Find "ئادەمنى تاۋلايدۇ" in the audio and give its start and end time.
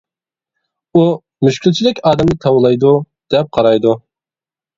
2.13-2.95